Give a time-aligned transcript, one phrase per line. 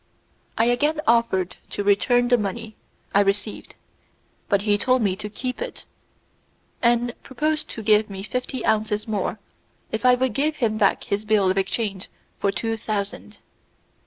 [0.57, 2.75] I again offered to return the money
[3.13, 3.75] I received,
[4.49, 5.85] but he told me to keep it,
[6.81, 9.37] and proposed to give me fifty ounces more
[9.91, 12.09] if I would give him back his bill of exchange
[12.39, 13.37] for two thousand.